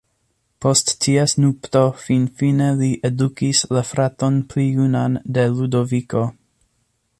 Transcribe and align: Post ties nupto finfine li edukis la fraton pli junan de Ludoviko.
Post 0.65 0.87
ties 1.05 1.33
nupto 1.43 1.83
finfine 2.05 2.71
li 2.79 2.89
edukis 3.11 3.63
la 3.79 3.85
fraton 3.93 4.41
pli 4.55 4.67
junan 4.81 5.21
de 5.37 5.47
Ludoviko. 5.55 6.27